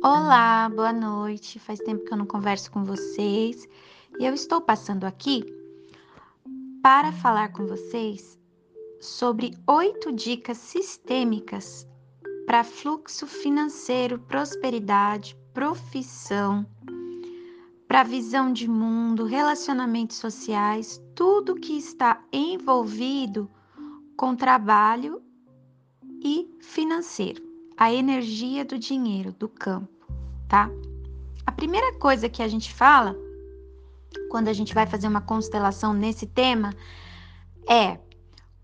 Olá, 0.00 0.68
boa 0.68 0.92
noite. 0.92 1.58
Faz 1.58 1.80
tempo 1.80 2.04
que 2.04 2.12
eu 2.12 2.16
não 2.16 2.24
converso 2.24 2.70
com 2.70 2.84
vocês. 2.84 3.68
E 4.20 4.24
eu 4.24 4.32
estou 4.32 4.60
passando 4.60 5.04
aqui 5.04 5.44
para 6.80 7.10
falar 7.10 7.52
com 7.52 7.66
vocês 7.66 8.38
sobre 9.00 9.58
oito 9.66 10.12
dicas 10.12 10.56
sistêmicas 10.58 11.84
para 12.46 12.62
fluxo 12.62 13.26
financeiro, 13.26 14.20
prosperidade, 14.20 15.36
profissão, 15.52 16.64
para 17.88 18.04
visão 18.04 18.52
de 18.52 18.68
mundo, 18.68 19.24
relacionamentos 19.24 20.18
sociais, 20.18 21.02
tudo 21.16 21.56
que 21.56 21.76
está 21.76 22.22
envolvido 22.32 23.50
com 24.16 24.36
trabalho 24.36 25.20
e 26.22 26.48
financeiro. 26.60 27.48
A 27.80 27.92
energia 27.92 28.64
do 28.64 28.76
dinheiro, 28.76 29.32
do 29.32 29.48
campo, 29.48 29.97
tá? 30.48 30.70
A 31.46 31.52
primeira 31.52 31.98
coisa 31.98 32.28
que 32.28 32.42
a 32.42 32.48
gente 32.48 32.72
fala 32.72 33.16
quando 34.30 34.48
a 34.48 34.52
gente 34.52 34.74
vai 34.74 34.86
fazer 34.86 35.06
uma 35.06 35.20
constelação 35.20 35.92
nesse 35.92 36.26
tema 36.26 36.74
é 37.68 37.98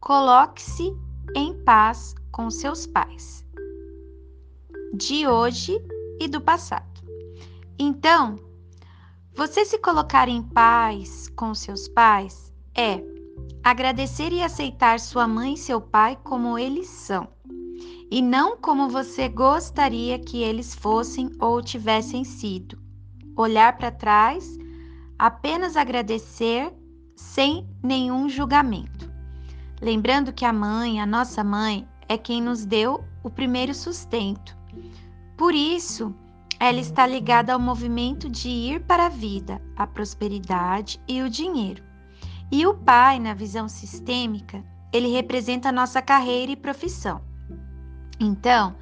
coloque-se 0.00 0.92
em 1.34 1.54
paz 1.64 2.14
com 2.32 2.50
seus 2.50 2.86
pais, 2.86 3.44
de 4.94 5.26
hoje 5.26 5.78
e 6.20 6.28
do 6.28 6.40
passado. 6.40 7.02
Então, 7.78 8.36
você 9.34 9.64
se 9.64 9.78
colocar 9.78 10.28
em 10.28 10.42
paz 10.42 11.28
com 11.36 11.54
seus 11.54 11.88
pais 11.88 12.52
é 12.74 13.02
agradecer 13.62 14.32
e 14.32 14.42
aceitar 14.42 15.00
sua 15.00 15.26
mãe 15.26 15.54
e 15.54 15.58
seu 15.58 15.80
pai 15.80 16.18
como 16.22 16.58
eles 16.58 16.86
são 16.86 17.28
e 18.14 18.22
não 18.22 18.56
como 18.56 18.88
você 18.88 19.28
gostaria 19.28 20.20
que 20.20 20.40
eles 20.40 20.72
fossem 20.72 21.32
ou 21.40 21.60
tivessem 21.60 22.22
sido. 22.22 22.78
Olhar 23.36 23.76
para 23.76 23.90
trás, 23.90 24.56
apenas 25.18 25.76
agradecer 25.76 26.72
sem 27.16 27.68
nenhum 27.82 28.28
julgamento. 28.28 29.12
Lembrando 29.82 30.32
que 30.32 30.44
a 30.44 30.52
mãe, 30.52 31.00
a 31.00 31.06
nossa 31.06 31.42
mãe, 31.42 31.88
é 32.08 32.16
quem 32.16 32.40
nos 32.40 32.64
deu 32.64 33.02
o 33.24 33.28
primeiro 33.28 33.74
sustento. 33.74 34.56
Por 35.36 35.52
isso, 35.52 36.14
ela 36.60 36.78
está 36.78 37.04
ligada 37.08 37.52
ao 37.52 37.58
movimento 37.58 38.30
de 38.30 38.48
ir 38.48 38.84
para 38.84 39.06
a 39.06 39.08
vida, 39.08 39.60
a 39.74 39.88
prosperidade 39.88 41.00
e 41.08 41.20
o 41.20 41.28
dinheiro. 41.28 41.82
E 42.52 42.64
o 42.64 42.74
pai, 42.74 43.18
na 43.18 43.34
visão 43.34 43.68
sistêmica, 43.68 44.64
ele 44.92 45.08
representa 45.08 45.70
a 45.70 45.72
nossa 45.72 46.00
carreira 46.00 46.52
e 46.52 46.56
profissão. 46.56 47.33
Então, 48.20 48.74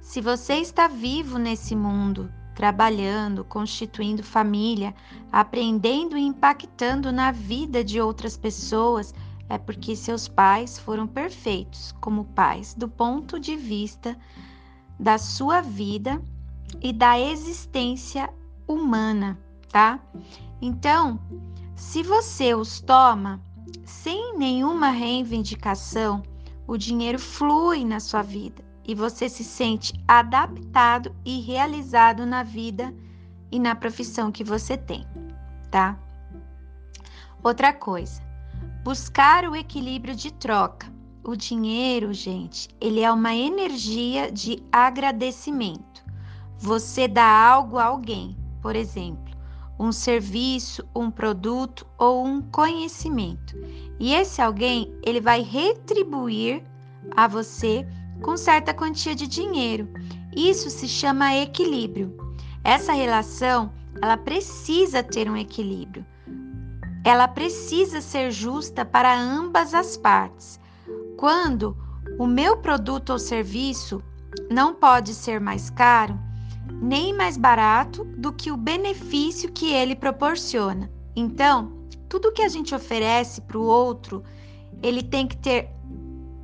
se 0.00 0.20
você 0.20 0.54
está 0.54 0.88
vivo 0.88 1.38
nesse 1.38 1.76
mundo, 1.76 2.32
trabalhando, 2.54 3.44
constituindo 3.44 4.22
família, 4.22 4.94
aprendendo 5.30 6.18
e 6.18 6.22
impactando 6.22 7.12
na 7.12 7.30
vida 7.30 7.84
de 7.84 8.00
outras 8.00 8.36
pessoas, 8.36 9.14
é 9.48 9.56
porque 9.56 9.94
seus 9.94 10.28
pais 10.28 10.78
foram 10.78 11.06
perfeitos 11.06 11.92
como 12.00 12.24
pais 12.24 12.74
do 12.74 12.88
ponto 12.88 13.38
de 13.38 13.56
vista 13.56 14.16
da 14.98 15.16
sua 15.18 15.60
vida 15.60 16.22
e 16.82 16.92
da 16.92 17.18
existência 17.18 18.32
humana, 18.66 19.38
tá? 19.70 20.00
Então, 20.60 21.20
se 21.74 22.02
você 22.02 22.54
os 22.54 22.80
toma 22.80 23.40
sem 23.84 24.36
nenhuma 24.36 24.90
reivindicação, 24.90 26.22
o 26.66 26.76
dinheiro 26.76 27.18
flui 27.18 27.84
na 27.84 28.00
sua 28.00 28.22
vida 28.22 28.69
e 28.90 28.94
você 28.94 29.28
se 29.28 29.44
sente 29.44 29.94
adaptado 30.08 31.14
e 31.24 31.40
realizado 31.42 32.26
na 32.26 32.42
vida 32.42 32.92
e 33.48 33.56
na 33.56 33.72
profissão 33.72 34.32
que 34.32 34.42
você 34.42 34.76
tem, 34.76 35.06
tá? 35.70 35.96
Outra 37.40 37.72
coisa, 37.72 38.20
buscar 38.82 39.44
o 39.48 39.54
equilíbrio 39.54 40.16
de 40.16 40.32
troca. 40.32 40.92
O 41.22 41.36
dinheiro, 41.36 42.12
gente, 42.12 42.68
ele 42.80 43.00
é 43.02 43.12
uma 43.12 43.32
energia 43.32 44.32
de 44.32 44.60
agradecimento. 44.72 46.04
Você 46.58 47.06
dá 47.06 47.30
algo 47.48 47.78
a 47.78 47.84
alguém, 47.84 48.36
por 48.60 48.74
exemplo, 48.74 49.32
um 49.78 49.92
serviço, 49.92 50.84
um 50.96 51.12
produto 51.12 51.86
ou 51.96 52.26
um 52.26 52.42
conhecimento. 52.42 53.56
E 54.00 54.14
esse 54.14 54.42
alguém, 54.42 54.92
ele 55.06 55.20
vai 55.20 55.42
retribuir 55.42 56.64
a 57.16 57.28
você 57.28 57.86
com 58.22 58.36
certa 58.36 58.74
quantia 58.74 59.14
de 59.14 59.26
dinheiro. 59.26 59.88
Isso 60.34 60.70
se 60.70 60.86
chama 60.86 61.34
equilíbrio. 61.34 62.16
Essa 62.62 62.92
relação, 62.92 63.72
ela 64.00 64.16
precisa 64.16 65.02
ter 65.02 65.28
um 65.28 65.36
equilíbrio. 65.36 66.04
Ela 67.04 67.26
precisa 67.26 68.00
ser 68.00 68.30
justa 68.30 68.84
para 68.84 69.18
ambas 69.18 69.72
as 69.74 69.96
partes. 69.96 70.60
Quando 71.16 71.76
o 72.18 72.26
meu 72.26 72.58
produto 72.58 73.10
ou 73.10 73.18
serviço 73.18 74.02
não 74.50 74.74
pode 74.74 75.14
ser 75.14 75.40
mais 75.40 75.70
caro, 75.70 76.18
nem 76.80 77.14
mais 77.14 77.36
barato 77.36 78.04
do 78.04 78.32
que 78.32 78.50
o 78.50 78.56
benefício 78.56 79.50
que 79.50 79.72
ele 79.72 79.96
proporciona. 79.96 80.90
Então, 81.16 81.72
tudo 82.08 82.32
que 82.32 82.42
a 82.42 82.48
gente 82.48 82.74
oferece 82.74 83.40
para 83.40 83.58
o 83.58 83.64
outro, 83.64 84.22
ele 84.82 85.02
tem 85.02 85.26
que 85.26 85.36
ter 85.36 85.70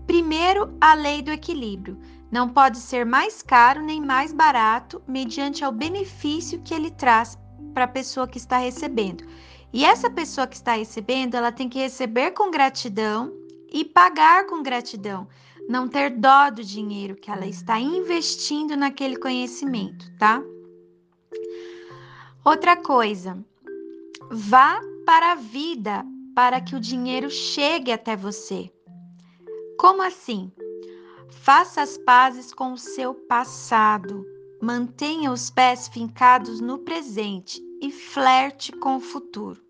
Primeiro, 0.06 0.76
a 0.80 0.94
lei 0.94 1.20
do 1.20 1.30
equilíbrio. 1.30 1.98
Não 2.30 2.48
pode 2.48 2.78
ser 2.78 3.04
mais 3.04 3.42
caro 3.42 3.82
nem 3.82 4.00
mais 4.00 4.32
barato 4.32 5.02
mediante 5.06 5.64
ao 5.64 5.72
benefício 5.72 6.60
que 6.62 6.74
ele 6.74 6.90
traz 6.90 7.38
para 7.72 7.84
a 7.84 7.88
pessoa 7.88 8.26
que 8.26 8.38
está 8.38 8.58
recebendo. 8.58 9.24
E 9.72 9.84
essa 9.84 10.08
pessoa 10.08 10.46
que 10.46 10.56
está 10.56 10.74
recebendo, 10.74 11.34
ela 11.34 11.52
tem 11.52 11.68
que 11.68 11.78
receber 11.78 12.32
com 12.32 12.50
gratidão 12.50 13.32
e 13.72 13.84
pagar 13.84 14.46
com 14.46 14.62
gratidão. 14.62 15.28
Não 15.68 15.88
ter 15.88 16.10
dó 16.10 16.50
do 16.50 16.62
dinheiro 16.62 17.16
que 17.16 17.30
ela 17.30 17.46
está 17.46 17.78
investindo 17.78 18.76
naquele 18.76 19.16
conhecimento, 19.16 20.10
tá? 20.18 20.42
Outra 22.44 22.76
coisa, 22.76 23.36
vá 24.30 24.80
para 25.04 25.32
a 25.32 25.34
vida 25.34 26.04
para 26.34 26.60
que 26.60 26.76
o 26.76 26.80
dinheiro 26.80 27.28
chegue 27.30 27.90
até 27.90 28.16
você. 28.16 28.70
Como 29.78 30.02
assim? 30.02 30.50
Faça 31.30 31.82
as 31.82 31.98
pazes 31.98 32.52
com 32.52 32.72
o 32.72 32.78
seu 32.78 33.14
passado. 33.14 34.24
Mantenha 34.60 35.30
os 35.30 35.50
pés 35.50 35.86
fincados 35.86 36.60
no 36.60 36.78
presente 36.78 37.62
e 37.82 37.92
flerte 37.92 38.72
com 38.72 38.96
o 38.96 39.00
futuro. 39.00 39.60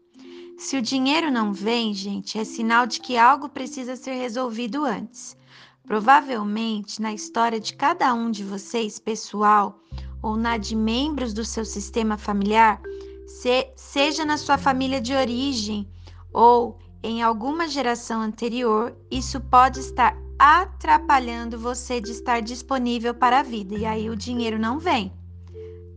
Se 0.56 0.76
o 0.76 0.82
dinheiro 0.82 1.30
não 1.30 1.52
vem, 1.52 1.92
gente, 1.92 2.38
é 2.38 2.44
sinal 2.44 2.86
de 2.86 3.00
que 3.00 3.18
algo 3.18 3.48
precisa 3.48 3.96
ser 3.96 4.14
resolvido 4.14 4.84
antes. 4.84 5.36
Provavelmente, 5.84 7.02
na 7.02 7.12
história 7.12 7.58
de 7.58 7.74
cada 7.74 8.14
um 8.14 8.30
de 8.30 8.44
vocês, 8.44 9.00
pessoal, 9.00 9.80
ou 10.22 10.36
na 10.36 10.56
de 10.56 10.76
membros 10.76 11.34
do 11.34 11.44
seu 11.44 11.64
sistema 11.64 12.16
familiar, 12.16 12.80
se, 13.26 13.72
seja 13.76 14.24
na 14.24 14.38
sua 14.38 14.56
família 14.56 15.00
de 15.00 15.12
origem 15.12 15.88
ou 16.32 16.78
em 17.06 17.22
alguma 17.22 17.68
geração 17.68 18.20
anterior, 18.20 18.92
isso 19.08 19.40
pode 19.40 19.78
estar 19.78 20.16
atrapalhando 20.36 21.56
você 21.56 22.00
de 22.00 22.10
estar 22.10 22.40
disponível 22.40 23.14
para 23.14 23.38
a 23.38 23.42
vida 23.44 23.76
e 23.76 23.86
aí 23.86 24.10
o 24.10 24.16
dinheiro 24.16 24.58
não 24.58 24.80
vem, 24.80 25.12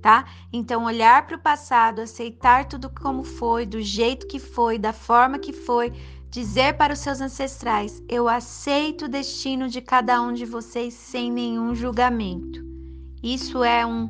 tá? 0.03 0.25
Então, 0.53 0.85
olhar 0.85 1.25
para 1.25 1.35
o 1.35 1.41
passado, 1.41 1.99
aceitar 1.99 2.65
tudo 2.65 2.91
como 2.91 3.23
foi, 3.23 3.65
do 3.65 3.81
jeito 3.81 4.27
que 4.27 4.37
foi, 4.37 4.77
da 4.77 4.93
forma 4.93 5.39
que 5.39 5.51
foi, 5.51 5.91
dizer 6.29 6.77
para 6.77 6.93
os 6.93 6.99
seus 6.99 7.19
ancestrais: 7.19 8.03
Eu 8.07 8.29
aceito 8.29 9.05
o 9.05 9.09
destino 9.09 9.67
de 9.67 9.81
cada 9.81 10.21
um 10.21 10.31
de 10.31 10.45
vocês 10.45 10.93
sem 10.93 11.31
nenhum 11.31 11.73
julgamento. 11.73 12.63
Isso 13.21 13.63
é 13.63 13.83
um 13.83 14.07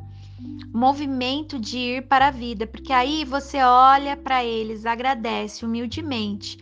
movimento 0.72 1.58
de 1.58 1.78
ir 1.78 2.08
para 2.08 2.28
a 2.28 2.30
vida, 2.30 2.66
porque 2.66 2.92
aí 2.92 3.24
você 3.24 3.62
olha 3.62 4.16
para 4.16 4.44
eles, 4.44 4.84
agradece 4.84 5.64
humildemente 5.64 6.58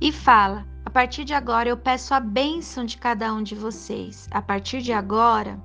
e 0.00 0.12
fala: 0.12 0.66
A 0.84 0.90
partir 0.90 1.24
de 1.24 1.34
agora 1.34 1.68
eu 1.68 1.76
peço 1.76 2.14
a 2.14 2.20
bênção 2.20 2.84
de 2.84 2.98
cada 2.98 3.32
um 3.32 3.42
de 3.42 3.54
vocês. 3.54 4.28
A 4.30 4.42
partir 4.42 4.82
de 4.82 4.92
agora 4.92 5.58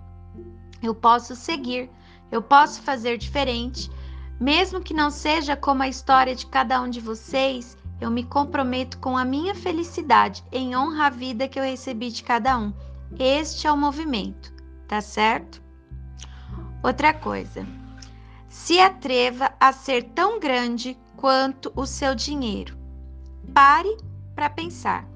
eu 0.81 0.95
posso 0.95 1.35
seguir, 1.35 1.89
eu 2.31 2.41
posso 2.41 2.81
fazer 2.81 3.17
diferente. 3.17 3.89
Mesmo 4.39 4.81
que 4.81 4.93
não 4.93 5.11
seja 5.11 5.55
como 5.55 5.83
a 5.83 5.87
história 5.87 6.33
de 6.33 6.47
cada 6.47 6.81
um 6.81 6.89
de 6.89 6.99
vocês, 6.99 7.77
eu 7.99 8.09
me 8.09 8.23
comprometo 8.23 8.97
com 8.97 9.15
a 9.15 9.23
minha 9.23 9.53
felicidade 9.53 10.43
em 10.51 10.75
honra 10.75 11.05
à 11.05 11.09
vida 11.11 11.47
que 11.47 11.59
eu 11.59 11.63
recebi 11.63 12.09
de 12.09 12.23
cada 12.23 12.57
um. 12.57 12.73
Este 13.19 13.67
é 13.67 13.71
o 13.71 13.77
movimento, 13.77 14.51
tá 14.87 14.99
certo? 14.99 15.61
Outra 16.81 17.13
coisa, 17.13 17.63
se 18.49 18.79
atreva 18.79 19.53
a 19.59 19.71
ser 19.71 20.05
tão 20.15 20.39
grande 20.39 20.97
quanto 21.15 21.71
o 21.75 21.85
seu 21.85 22.15
dinheiro. 22.15 22.75
Pare 23.53 23.95
para 24.41 24.49
pensar. 24.49 25.07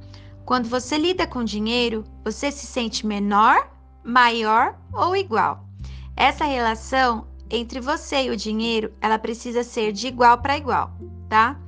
Quando 0.45 0.69
você 0.69 0.99
lida 0.99 1.25
com 1.25 1.43
dinheiro, 1.43 2.03
você 2.23 2.51
se 2.51 2.67
sente 2.67 3.07
menor, 3.07 3.71
maior 4.03 4.77
ou 4.93 5.15
igual? 5.15 5.67
Essa 6.15 6.45
relação 6.45 7.27
entre 7.49 7.79
você 7.79 8.25
e 8.25 8.29
o 8.29 8.37
dinheiro, 8.37 8.93
ela 9.01 9.17
precisa 9.17 9.63
ser 9.63 9.91
de 9.91 10.05
igual 10.05 10.37
para 10.37 10.57
igual, 10.57 10.91
tá? 11.27 11.59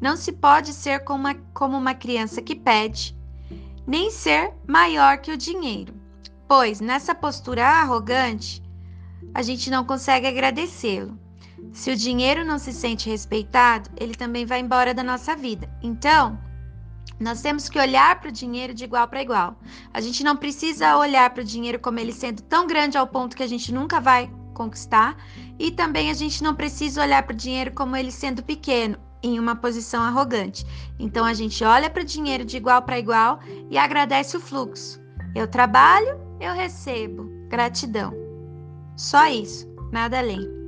Não 0.00 0.16
se 0.16 0.32
pode 0.32 0.72
ser 0.72 1.04
como 1.04 1.20
uma, 1.20 1.34
como 1.54 1.76
uma 1.76 1.94
criança 1.94 2.42
que 2.42 2.56
pede, 2.56 3.16
nem 3.86 4.10
ser 4.10 4.52
maior 4.66 5.18
que 5.18 5.30
o 5.30 5.36
dinheiro, 5.36 5.94
pois 6.48 6.80
nessa 6.80 7.14
postura 7.14 7.64
arrogante, 7.64 8.60
a 9.32 9.40
gente 9.40 9.70
não 9.70 9.84
consegue 9.84 10.26
agradecê-lo. 10.26 11.16
Se 11.72 11.92
o 11.92 11.96
dinheiro 11.96 12.44
não 12.44 12.58
se 12.58 12.72
sente 12.72 13.08
respeitado, 13.08 13.88
ele 13.96 14.16
também 14.16 14.44
vai 14.44 14.58
embora 14.58 14.92
da 14.92 15.04
nossa 15.04 15.36
vida. 15.36 15.70
Então, 15.80 16.36
nós 17.18 17.40
temos 17.40 17.68
que 17.68 17.78
olhar 17.78 18.20
para 18.20 18.28
o 18.28 18.32
dinheiro 18.32 18.74
de 18.74 18.84
igual 18.84 19.06
para 19.06 19.22
igual. 19.22 19.56
A 19.92 20.00
gente 20.00 20.24
não 20.24 20.36
precisa 20.36 20.96
olhar 20.96 21.30
para 21.30 21.42
o 21.42 21.46
dinheiro 21.46 21.78
como 21.78 21.98
ele 21.98 22.12
sendo 22.12 22.42
tão 22.42 22.66
grande 22.66 22.98
ao 22.98 23.06
ponto 23.06 23.36
que 23.36 23.42
a 23.42 23.46
gente 23.46 23.72
nunca 23.72 24.00
vai 24.00 24.30
conquistar, 24.52 25.16
e 25.58 25.70
também 25.70 26.10
a 26.10 26.14
gente 26.14 26.42
não 26.42 26.54
precisa 26.54 27.02
olhar 27.02 27.22
para 27.24 27.34
o 27.34 27.36
dinheiro 27.36 27.72
como 27.72 27.96
ele 27.96 28.10
sendo 28.10 28.42
pequeno, 28.42 28.96
em 29.22 29.38
uma 29.38 29.56
posição 29.56 30.02
arrogante. 30.02 30.64
Então 30.98 31.24
a 31.24 31.34
gente 31.34 31.64
olha 31.64 31.90
para 31.90 32.02
o 32.02 32.06
dinheiro 32.06 32.44
de 32.44 32.56
igual 32.56 32.82
para 32.82 32.98
igual 32.98 33.40
e 33.70 33.78
agradece 33.78 34.36
o 34.36 34.40
fluxo. 34.40 35.00
Eu 35.34 35.48
trabalho, 35.48 36.20
eu 36.40 36.54
recebo. 36.54 37.28
Gratidão. 37.48 38.12
Só 38.96 39.26
isso, 39.26 39.66
nada 39.90 40.18
além. 40.18 40.63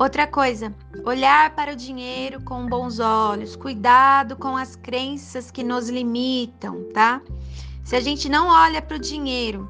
Outra 0.00 0.26
coisa, 0.26 0.74
olhar 1.04 1.54
para 1.54 1.74
o 1.74 1.76
dinheiro 1.76 2.40
com 2.40 2.66
bons 2.66 2.98
olhos, 2.98 3.54
cuidado 3.54 4.34
com 4.34 4.56
as 4.56 4.74
crenças 4.74 5.50
que 5.50 5.62
nos 5.62 5.90
limitam, 5.90 6.84
tá? 6.94 7.20
Se 7.84 7.94
a 7.96 8.00
gente 8.00 8.26
não 8.26 8.48
olha 8.48 8.80
para 8.80 8.96
o 8.96 8.98
dinheiro, 8.98 9.68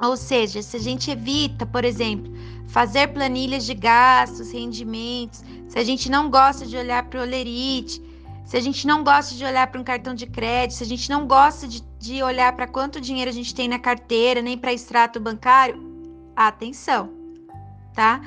ou 0.00 0.16
seja, 0.16 0.62
se 0.62 0.76
a 0.76 0.78
gente 0.78 1.10
evita, 1.10 1.66
por 1.66 1.84
exemplo, 1.84 2.32
fazer 2.68 3.08
planilhas 3.08 3.66
de 3.66 3.74
gastos, 3.74 4.52
rendimentos, 4.52 5.42
se 5.68 5.76
a 5.76 5.82
gente 5.82 6.08
não 6.08 6.30
gosta 6.30 6.64
de 6.64 6.76
olhar 6.76 7.02
para 7.06 7.18
o 7.18 7.22
olerite, 7.24 8.00
se 8.46 8.56
a 8.56 8.60
gente 8.60 8.86
não 8.86 9.02
gosta 9.02 9.34
de 9.34 9.44
olhar 9.44 9.66
para 9.66 9.80
um 9.80 9.84
cartão 9.84 10.14
de 10.14 10.26
crédito, 10.28 10.76
se 10.76 10.84
a 10.84 10.86
gente 10.86 11.10
não 11.10 11.26
gosta 11.26 11.66
de, 11.66 11.82
de 11.98 12.22
olhar 12.22 12.54
para 12.54 12.68
quanto 12.68 13.00
dinheiro 13.00 13.28
a 13.28 13.34
gente 13.34 13.52
tem 13.52 13.66
na 13.66 13.80
carteira, 13.80 14.40
nem 14.40 14.56
para 14.56 14.72
extrato 14.72 15.18
bancário, 15.18 15.82
atenção, 16.36 17.10
tá? 17.92 18.20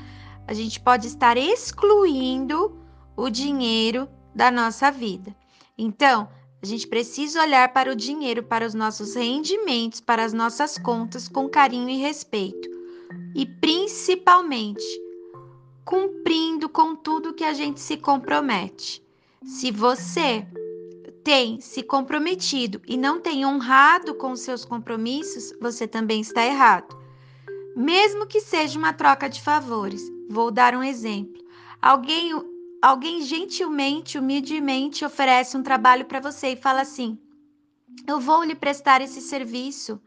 A 0.48 0.54
gente 0.54 0.80
pode 0.80 1.08
estar 1.08 1.38
excluindo 1.38 2.78
o 3.16 3.30
dinheiro 3.30 4.08
da 4.34 4.52
nossa 4.52 4.92
vida. 4.92 5.36
Então, 5.78 6.30
a 6.62 6.66
gente 6.66 6.88
precisa 6.88 7.42
olhar 7.42 7.72
para 7.74 7.92
o 7.92 7.96
dinheiro, 7.96 8.44
para 8.44 8.66
os 8.66 8.74
nossos 8.74 9.16
rendimentos, 9.16 10.02
para 10.02 10.24
as 10.24 10.34
nossas 10.34 10.78
contas 10.78 11.28
com 11.28 11.50
carinho 11.50 11.90
e 11.90 11.98
respeito. 11.98 12.70
E 13.36 13.46
principalmente, 13.46 14.86
cumprindo 15.84 16.70
com 16.70 16.96
tudo 16.96 17.34
que 17.34 17.44
a 17.44 17.54
gente 17.54 17.80
se 17.80 17.98
compromete. 17.98 19.04
Se 19.44 19.72
você 19.72 20.46
tem 21.24 21.60
se 21.60 21.84
comprometido 21.84 22.82
e 22.88 22.98
não 22.98 23.20
tem 23.20 23.46
honrado 23.46 24.16
com 24.16 24.36
seus 24.36 24.64
compromissos, 24.64 25.54
você 25.60 25.88
também 25.88 26.22
está 26.22 26.46
errado 26.46 27.06
mesmo 27.76 28.26
que 28.26 28.40
seja 28.40 28.80
uma 28.80 28.94
troca 28.94 29.28
de 29.30 29.42
favores. 29.42 30.02
Vou 30.30 30.52
dar 30.52 30.76
um 30.76 30.84
exemplo. 30.84 31.44
Alguém, 31.82 32.32
alguém 32.82 33.22
gentilmente, 33.22 34.18
humildemente 34.18 35.06
oferece 35.06 35.56
um 35.56 35.64
trabalho 35.64 36.06
para 36.06 36.20
você 36.20 36.50
e 36.50 36.56
fala 36.56 36.82
assim: 36.82 37.18
"Eu 38.08 38.20
vou 38.20 38.44
lhe 38.44 38.56
prestar 38.56 39.02
esse 39.02 39.22
serviço", 39.22 40.02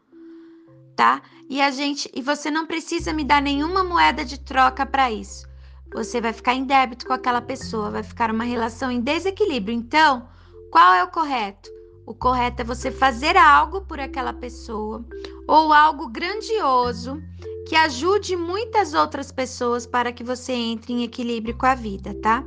tá? 0.95 1.21
E 1.49 1.61
a 1.61 1.71
gente, 1.71 2.09
e 2.13 2.21
você 2.21 2.51
não 2.51 2.65
precisa 2.65 3.13
me 3.13 3.23
dar 3.23 3.41
nenhuma 3.41 3.83
moeda 3.83 4.25
de 4.25 4.39
troca 4.39 4.85
para 4.85 5.11
isso. 5.11 5.47
Você 5.93 6.21
vai 6.21 6.33
ficar 6.33 6.53
em 6.53 6.65
débito 6.65 7.07
com 7.07 7.13
aquela 7.13 7.41
pessoa, 7.41 7.89
vai 7.89 8.03
ficar 8.03 8.29
uma 8.31 8.43
relação 8.43 8.91
em 8.91 9.01
desequilíbrio. 9.01 9.73
Então, 9.75 10.27
qual 10.71 10.93
é 10.93 11.03
o 11.03 11.07
correto? 11.07 11.69
O 12.05 12.13
correto 12.13 12.61
é 12.61 12.65
você 12.65 12.91
fazer 12.91 13.37
algo 13.37 13.81
por 13.81 13.99
aquela 13.99 14.33
pessoa 14.33 15.03
ou 15.47 15.73
algo 15.73 16.07
grandioso 16.07 17.21
que 17.69 17.75
ajude 17.75 18.35
muitas 18.35 18.95
outras 18.95 19.31
pessoas 19.31 19.85
para 19.85 20.11
que 20.11 20.23
você 20.23 20.53
entre 20.53 20.91
em 20.91 21.03
equilíbrio 21.03 21.55
com 21.55 21.67
a 21.67 21.75
vida, 21.75 22.15
tá? 22.15 22.43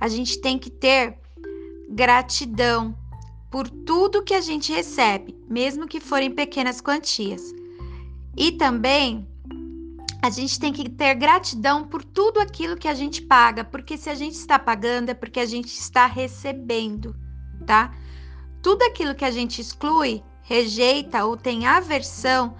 A 0.00 0.08
gente 0.08 0.40
tem 0.40 0.58
que 0.58 0.68
ter 0.68 1.16
gratidão 1.88 2.92
por 3.52 3.70
tudo 3.70 4.24
que 4.24 4.34
a 4.34 4.40
gente 4.40 4.72
recebe, 4.72 5.38
mesmo 5.48 5.86
que 5.86 6.00
forem 6.00 6.28
pequenas 6.28 6.80
quantias. 6.80 7.54
E 8.36 8.50
também 8.50 9.24
a 10.20 10.28
gente 10.28 10.58
tem 10.58 10.72
que 10.72 10.90
ter 10.90 11.14
gratidão 11.14 11.86
por 11.86 12.02
tudo 12.02 12.40
aquilo 12.40 12.76
que 12.76 12.88
a 12.88 12.94
gente 12.94 13.22
paga, 13.22 13.62
porque 13.62 13.96
se 13.96 14.10
a 14.10 14.14
gente 14.16 14.34
está 14.34 14.58
pagando 14.58 15.10
é 15.10 15.14
porque 15.14 15.38
a 15.38 15.46
gente 15.46 15.68
está 15.68 16.06
recebendo, 16.06 17.14
tá? 17.64 17.94
Tudo 18.60 18.82
aquilo 18.82 19.14
que 19.14 19.24
a 19.24 19.30
gente 19.30 19.60
exclui, 19.60 20.20
rejeita 20.42 21.24
ou 21.24 21.36
tem 21.36 21.64
aversão 21.64 22.56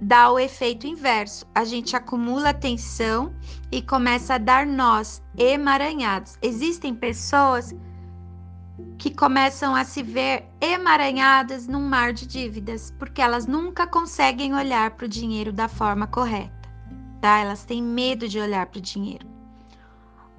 dá 0.00 0.30
o 0.30 0.38
efeito 0.38 0.86
inverso. 0.86 1.46
A 1.54 1.64
gente 1.64 1.94
acumula 1.94 2.54
tensão 2.54 3.34
e 3.70 3.82
começa 3.82 4.34
a 4.34 4.38
dar 4.38 4.66
nós 4.66 5.22
emaranhados. 5.36 6.38
Existem 6.40 6.94
pessoas 6.94 7.74
que 8.96 9.10
começam 9.10 9.74
a 9.74 9.84
se 9.84 10.02
ver 10.02 10.46
emaranhadas 10.60 11.66
num 11.66 11.80
mar 11.80 12.12
de 12.12 12.26
dívidas, 12.26 12.94
porque 12.98 13.20
elas 13.20 13.46
nunca 13.46 13.86
conseguem 13.86 14.54
olhar 14.54 14.92
para 14.92 15.06
o 15.06 15.08
dinheiro 15.08 15.52
da 15.52 15.68
forma 15.68 16.06
correta, 16.06 16.68
tá? 17.20 17.38
Elas 17.38 17.64
têm 17.64 17.82
medo 17.82 18.28
de 18.28 18.38
olhar 18.38 18.66
para 18.66 18.78
o 18.78 18.82
dinheiro. 18.82 19.26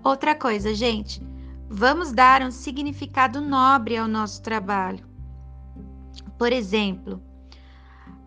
Outra 0.03 0.35
coisa, 0.35 0.73
gente, 0.73 1.21
vamos 1.69 2.11
dar 2.11 2.41
um 2.41 2.51
significado 2.51 3.41
nobre 3.41 3.97
ao 3.97 4.07
nosso 4.07 4.41
trabalho. 4.41 5.05
Por 6.37 6.51
exemplo, 6.51 7.21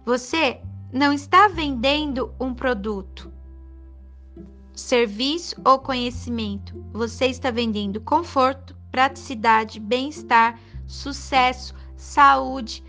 você 0.04 0.60
não 0.94 1.12
está 1.12 1.48
vendendo 1.48 2.32
um 2.38 2.54
produto, 2.54 3.32
serviço 4.72 5.56
ou 5.64 5.76
conhecimento. 5.80 6.84
Você 6.92 7.26
está 7.26 7.50
vendendo 7.50 8.00
conforto, 8.00 8.76
praticidade, 8.92 9.80
bem-estar, 9.80 10.56
sucesso, 10.86 11.74
saúde, 11.96 12.84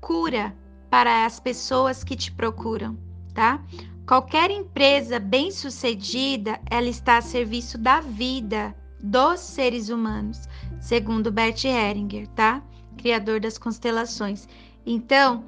cura 0.00 0.56
para 0.88 1.26
as 1.26 1.38
pessoas 1.38 2.02
que 2.02 2.16
te 2.16 2.32
procuram, 2.32 2.98
tá? 3.34 3.62
Qualquer 4.06 4.50
empresa 4.50 5.18
bem-sucedida, 5.18 6.58
ela 6.70 6.88
está 6.88 7.18
a 7.18 7.22
serviço 7.22 7.76
da 7.76 8.00
vida 8.00 8.74
dos 9.02 9.38
seres 9.38 9.90
humanos, 9.90 10.48
segundo 10.80 11.30
Bert 11.30 11.62
Hellinger, 11.66 12.26
tá? 12.28 12.62
Criador 12.96 13.38
das 13.38 13.58
constelações. 13.58 14.48
Então, 14.86 15.44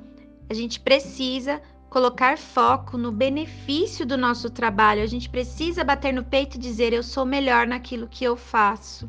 a 0.51 0.55
gente 0.55 0.79
precisa 0.79 1.63
colocar 1.93 2.39
foco 2.39 2.97
no 2.97 3.13
benefício 3.13 4.07
do 4.07 4.17
nosso 4.17 4.49
trabalho. 4.49 5.03
A 5.03 5.07
gente 5.07 5.29
precisa 5.29 5.85
bater 5.85 6.13
no 6.13 6.25
peito 6.25 6.57
e 6.57 6.61
dizer: 6.61 6.95
eu 6.95 7.03
sou 7.03 7.27
melhor 7.27 7.67
naquilo 7.67 8.09
que 8.09 8.25
eu 8.25 8.35
faço. 8.35 9.09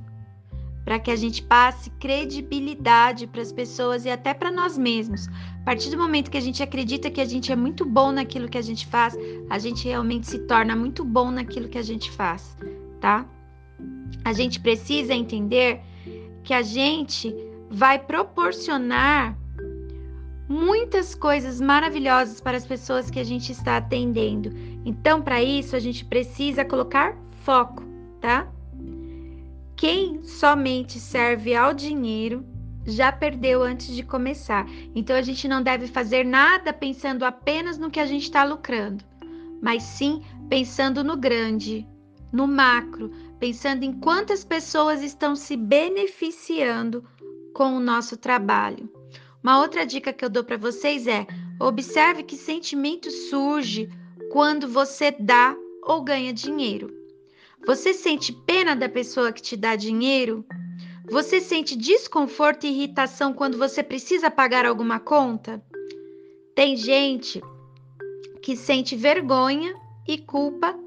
Para 0.83 0.99
que 0.99 1.09
a 1.09 1.15
gente 1.15 1.41
passe 1.41 1.89
credibilidade 1.91 3.25
para 3.25 3.41
as 3.41 3.53
pessoas 3.53 4.03
e 4.03 4.09
até 4.09 4.33
para 4.33 4.51
nós 4.51 4.77
mesmos. 4.77 5.29
A 5.61 5.63
partir 5.63 5.89
do 5.89 5.97
momento 5.97 6.29
que 6.29 6.37
a 6.37 6.41
gente 6.41 6.61
acredita 6.61 7.09
que 7.09 7.21
a 7.21 7.25
gente 7.25 7.53
é 7.53 7.55
muito 7.55 7.85
bom 7.85 8.11
naquilo 8.11 8.49
que 8.49 8.57
a 8.57 8.61
gente 8.61 8.85
faz, 8.85 9.15
a 9.49 9.57
gente 9.57 9.87
realmente 9.87 10.27
se 10.27 10.39
torna 10.39 10.75
muito 10.75 11.05
bom 11.05 11.31
naquilo 11.31 11.69
que 11.69 11.77
a 11.77 11.81
gente 11.81 12.11
faz, 12.11 12.57
tá? 12.99 13.25
A 14.25 14.33
gente 14.33 14.59
precisa 14.59 15.13
entender 15.13 15.79
que 16.43 16.53
a 16.53 16.61
gente 16.61 17.33
vai 17.69 17.97
proporcionar 17.97 19.37
muitas 20.53 21.15
coisas 21.15 21.59
maravilhosas 21.59 22.39
para 22.39 22.55
as 22.55 22.65
pessoas 22.65 23.09
que 23.09 23.19
a 23.19 23.23
gente 23.23 23.51
está 23.51 23.77
atendendo. 23.77 24.51
Então, 24.85 25.19
para 25.19 25.41
isso, 25.41 25.75
a 25.75 25.79
gente 25.79 26.05
precisa 26.05 26.63
colocar 26.63 27.17
foco, 27.43 27.83
tá? 28.21 28.47
Quem 29.75 30.23
somente 30.23 30.99
serve 30.99 31.55
ao 31.55 31.73
dinheiro 31.73 32.45
já 32.85 33.11
perdeu 33.11 33.63
antes 33.63 33.95
de 33.95 34.03
começar. 34.03 34.67
Então, 34.93 35.15
a 35.15 35.23
gente 35.23 35.47
não 35.47 35.63
deve 35.63 35.87
fazer 35.87 36.23
nada 36.23 36.71
pensando 36.71 37.23
apenas 37.23 37.79
no 37.79 37.89
que 37.89 37.99
a 37.99 38.05
gente 38.05 38.23
está 38.23 38.43
lucrando, 38.43 39.03
mas 39.59 39.81
sim 39.81 40.21
pensando 40.49 41.03
no 41.03 41.17
grande, 41.17 41.87
no 42.31 42.47
macro, 42.47 43.09
pensando 43.39 43.83
em 43.83 43.93
quantas 43.93 44.45
pessoas 44.45 45.01
estão 45.01 45.35
se 45.35 45.57
beneficiando 45.57 47.03
com 47.53 47.75
o 47.75 47.79
nosso 47.79 48.15
trabalho. 48.17 49.02
Uma 49.43 49.59
outra 49.59 49.85
dica 49.85 50.13
que 50.13 50.23
eu 50.23 50.29
dou 50.29 50.43
para 50.43 50.55
vocês 50.55 51.05
é: 51.05 51.27
observe 51.59 52.23
que 52.23 52.37
sentimento 52.37 53.11
surge 53.11 53.89
quando 54.31 54.67
você 54.67 55.11
dá 55.11 55.55
ou 55.83 56.01
ganha 56.01 56.31
dinheiro. 56.31 56.89
Você 57.65 57.93
sente 57.93 58.31
pena 58.31 58.75
da 58.75 58.87
pessoa 58.87 59.33
que 59.33 59.41
te 59.41 59.57
dá 59.57 59.75
dinheiro? 59.75 60.45
Você 61.09 61.41
sente 61.41 61.75
desconforto 61.75 62.65
e 62.65 62.69
irritação 62.69 63.33
quando 63.33 63.57
você 63.57 63.83
precisa 63.83 64.31
pagar 64.31 64.65
alguma 64.65 64.99
conta? 64.99 65.61
Tem 66.55 66.77
gente 66.77 67.41
que 68.41 68.55
sente 68.55 68.95
vergonha 68.95 69.73
e 70.07 70.17
culpa 70.17 70.77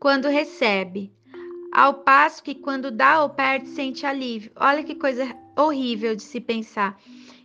quando 0.00 0.28
recebe, 0.28 1.12
ao 1.72 1.94
passo 1.94 2.42
que 2.42 2.54
quando 2.54 2.90
dá 2.90 3.22
ou 3.22 3.30
perde 3.30 3.68
sente 3.68 4.06
alívio. 4.06 4.50
Olha 4.56 4.82
que 4.82 4.94
coisa 4.94 5.34
horrível 5.56 6.14
de 6.14 6.22
se 6.22 6.40
pensar. 6.40 6.98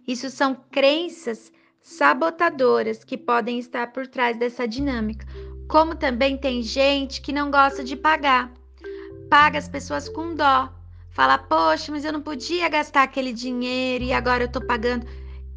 Isso 0.08 0.30
são 0.30 0.56
crenças 0.72 1.52
sabotadoras 1.82 3.04
que 3.04 3.18
podem 3.18 3.60
estar 3.60 3.92
por 3.92 4.08
trás 4.08 4.38
dessa 4.38 4.68
dinâmica. 4.68 5.26
Como 5.68 5.96
também 5.96 6.38
tem 6.38 6.62
gente 6.62 7.22
que 7.22 7.32
não 7.32 7.50
gosta 7.50 7.84
de 7.84 7.96
pagar. 7.96 8.52
Paga 9.30 9.58
as 9.58 9.68
pessoas 9.68 10.08
com 10.10 10.36
dó. 10.36 10.74
Fala, 11.10 11.38
poxa, 11.38 11.92
mas 11.92 12.06
eu 12.06 12.12
não 12.12 12.22
podia 12.22 12.68
gastar 12.70 13.04
aquele 13.04 13.32
dinheiro 13.32 14.04
e 14.04 14.14
agora 14.14 14.46
eu 14.46 14.52
tô 14.52 14.60
pagando. 14.60 15.06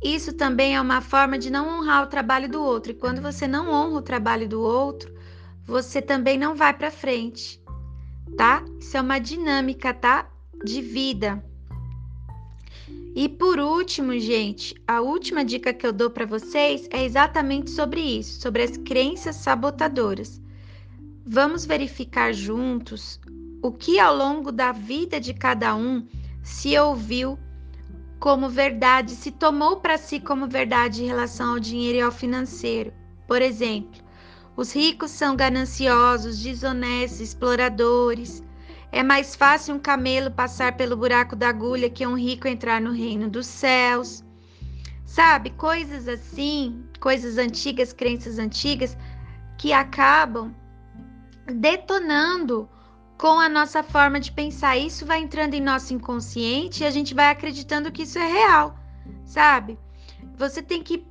Isso 0.02 0.32
também 0.32 0.76
é 0.76 0.80
uma 0.80 1.00
forma 1.00 1.38
de 1.38 1.50
não 1.50 1.68
honrar 1.68 2.02
o 2.02 2.08
trabalho 2.08 2.48
do 2.48 2.62
outro. 2.62 2.92
E 2.92 2.94
quando 2.94 3.22
você 3.22 3.46
não 3.48 3.70
honra 3.70 3.98
o 3.98 4.02
trabalho 4.02 4.48
do 4.48 4.60
outro, 4.60 5.14
você 5.64 6.00
também 6.02 6.38
não 6.38 6.54
vai 6.54 6.72
para 6.72 6.90
frente, 6.90 7.60
tá? 8.36 8.62
Isso 8.78 8.96
é 8.96 9.00
uma 9.00 9.18
dinâmica, 9.18 9.92
tá? 9.92 10.30
De 10.64 10.80
vida. 10.80 11.42
E 13.16 13.30
por 13.30 13.58
último, 13.58 14.18
gente, 14.18 14.74
a 14.86 15.00
última 15.00 15.42
dica 15.42 15.72
que 15.72 15.86
eu 15.86 15.92
dou 15.92 16.10
para 16.10 16.26
vocês 16.26 16.86
é 16.90 17.02
exatamente 17.02 17.70
sobre 17.70 17.98
isso, 17.98 18.42
sobre 18.42 18.62
as 18.62 18.76
crenças 18.76 19.36
sabotadoras. 19.36 20.38
Vamos 21.24 21.64
verificar 21.64 22.34
juntos 22.34 23.18
o 23.62 23.72
que 23.72 23.98
ao 23.98 24.14
longo 24.14 24.52
da 24.52 24.70
vida 24.70 25.18
de 25.18 25.32
cada 25.32 25.74
um 25.74 26.06
se 26.42 26.78
ouviu 26.78 27.38
como 28.20 28.50
verdade, 28.50 29.12
se 29.12 29.30
tomou 29.30 29.78
para 29.78 29.96
si 29.96 30.20
como 30.20 30.46
verdade 30.46 31.02
em 31.02 31.06
relação 31.06 31.52
ao 31.52 31.58
dinheiro 31.58 31.96
e 31.96 32.02
ao 32.02 32.12
financeiro. 32.12 32.92
Por 33.26 33.40
exemplo, 33.40 33.98
os 34.54 34.74
ricos 34.74 35.10
são 35.10 35.34
gananciosos, 35.34 36.38
desonestos, 36.38 37.20
exploradores. 37.20 38.42
É 38.92 39.02
mais 39.02 39.34
fácil 39.34 39.74
um 39.74 39.78
camelo 39.78 40.30
passar 40.30 40.76
pelo 40.76 40.96
buraco 40.96 41.36
da 41.36 41.48
agulha 41.48 41.90
que 41.90 42.06
um 42.06 42.16
rico 42.16 42.48
entrar 42.48 42.80
no 42.80 42.92
reino 42.92 43.28
dos 43.28 43.46
céus. 43.46 44.24
Sabe, 45.04 45.50
coisas 45.50 46.08
assim, 46.08 46.84
coisas 47.00 47.38
antigas, 47.38 47.92
crenças 47.92 48.38
antigas, 48.38 48.96
que 49.58 49.72
acabam 49.72 50.54
detonando 51.46 52.68
com 53.18 53.38
a 53.38 53.48
nossa 53.48 53.82
forma 53.82 54.20
de 54.20 54.32
pensar. 54.32 54.76
Isso 54.76 55.06
vai 55.06 55.20
entrando 55.20 55.54
em 55.54 55.60
nosso 55.60 55.94
inconsciente 55.94 56.82
e 56.82 56.86
a 56.86 56.90
gente 56.90 57.14
vai 57.14 57.30
acreditando 57.30 57.90
que 57.90 58.02
isso 58.02 58.18
é 58.18 58.26
real, 58.26 58.78
sabe? 59.24 59.78
Você 60.36 60.62
tem 60.62 60.82
que 60.82 61.06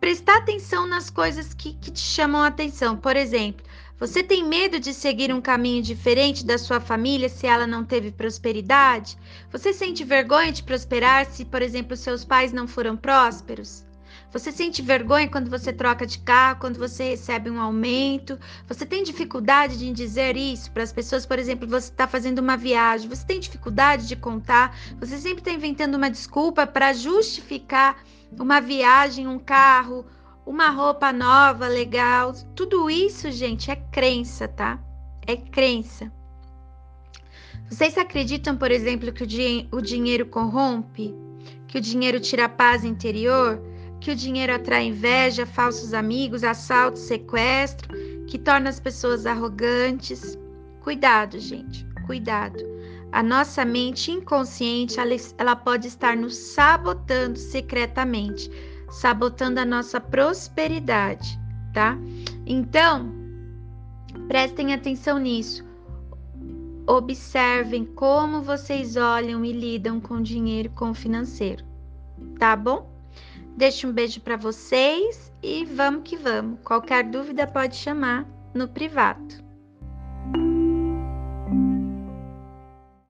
prestar 0.00 0.38
atenção 0.38 0.86
nas 0.86 1.10
coisas 1.10 1.54
que, 1.54 1.74
que 1.74 1.90
te 1.90 2.00
chamam 2.00 2.42
a 2.42 2.48
atenção. 2.48 2.96
Por 2.96 3.16
exemplo, 3.16 3.64
você 4.00 4.22
tem 4.22 4.42
medo 4.42 4.80
de 4.80 4.94
seguir 4.94 5.30
um 5.30 5.42
caminho 5.42 5.82
diferente 5.82 6.42
da 6.42 6.56
sua 6.56 6.80
família 6.80 7.28
se 7.28 7.46
ela 7.46 7.66
não 7.66 7.84
teve 7.84 8.10
prosperidade? 8.10 9.18
Você 9.52 9.74
sente 9.74 10.02
vergonha 10.04 10.50
de 10.50 10.62
prosperar 10.62 11.26
se, 11.26 11.44
por 11.44 11.60
exemplo, 11.60 11.94
seus 11.94 12.24
pais 12.24 12.50
não 12.50 12.66
foram 12.66 12.96
prósperos? 12.96 13.84
Você 14.32 14.50
sente 14.50 14.80
vergonha 14.80 15.28
quando 15.28 15.50
você 15.50 15.70
troca 15.70 16.06
de 16.06 16.18
carro, 16.20 16.60
quando 16.60 16.78
você 16.78 17.10
recebe 17.10 17.50
um 17.50 17.60
aumento? 17.60 18.38
Você 18.66 18.86
tem 18.86 19.02
dificuldade 19.02 19.76
de 19.76 19.92
dizer 19.92 20.34
isso 20.34 20.70
para 20.70 20.82
as 20.82 20.94
pessoas? 20.94 21.26
Por 21.26 21.38
exemplo, 21.38 21.68
você 21.68 21.90
está 21.90 22.08
fazendo 22.08 22.38
uma 22.38 22.56
viagem, 22.56 23.06
você 23.06 23.26
tem 23.26 23.38
dificuldade 23.38 24.08
de 24.08 24.16
contar? 24.16 24.74
Você 24.98 25.18
sempre 25.18 25.40
está 25.40 25.50
inventando 25.50 25.96
uma 25.96 26.08
desculpa 26.08 26.66
para 26.66 26.94
justificar 26.94 28.02
uma 28.32 28.60
viagem, 28.60 29.26
um 29.26 29.38
carro, 29.38 30.06
uma 30.46 30.70
roupa 30.70 31.12
nova, 31.12 31.66
legal? 31.68 32.32
Tudo 32.54 32.90
isso, 32.90 33.30
gente, 33.30 33.70
é 33.70 33.76
crença, 33.76 34.48
tá? 34.48 34.78
É 35.26 35.36
crença. 35.36 36.12
Vocês 37.68 37.96
acreditam, 37.96 38.56
por 38.56 38.70
exemplo, 38.70 39.12
que 39.12 39.22
o, 39.22 39.76
o 39.76 39.80
dinheiro 39.80 40.26
corrompe? 40.26 41.14
Que 41.68 41.78
o 41.78 41.80
dinheiro 41.80 42.18
tira 42.18 42.46
a 42.46 42.48
paz 42.48 42.84
interior? 42.84 43.60
que 44.00 44.10
o 44.10 44.16
dinheiro 44.16 44.54
atrai 44.54 44.86
inveja, 44.86 45.44
falsos 45.44 45.92
amigos, 45.92 46.42
assalto, 46.42 46.98
sequestro, 46.98 47.94
que 48.26 48.38
torna 48.38 48.70
as 48.70 48.80
pessoas 48.80 49.26
arrogantes. 49.26 50.38
Cuidado, 50.80 51.38
gente, 51.38 51.86
cuidado. 52.06 52.58
A 53.12 53.22
nossa 53.22 53.64
mente 53.64 54.10
inconsciente, 54.10 54.98
ela, 54.98 55.14
ela 55.36 55.54
pode 55.54 55.88
estar 55.88 56.16
nos 56.16 56.34
sabotando 56.36 57.38
secretamente, 57.38 58.50
sabotando 58.90 59.60
a 59.60 59.64
nossa 59.64 60.00
prosperidade, 60.00 61.38
tá? 61.72 61.96
Então, 62.44 63.12
prestem 64.28 64.74
atenção 64.74 65.18
nisso. 65.18 65.64
Observem 66.86 67.84
como 67.84 68.42
vocês 68.42 68.96
olham 68.96 69.44
e 69.44 69.52
lidam 69.52 70.00
com 70.00 70.14
o 70.14 70.22
dinheiro, 70.22 70.70
com 70.70 70.90
o 70.90 70.94
financeiro, 70.94 71.64
tá 72.38 72.56
bom? 72.56 72.90
Deixo 73.56 73.86
um 73.86 73.92
beijo 73.92 74.20
para 74.20 74.36
vocês 74.36 75.32
e 75.42 75.64
vamos 75.64 76.02
que 76.04 76.16
vamos. 76.16 76.58
Qualquer 76.64 77.04
dúvida 77.04 77.46
pode 77.46 77.76
chamar 77.76 78.26
no 78.54 78.66
privado. 78.66 79.49